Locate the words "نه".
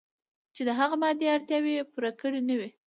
2.47-2.55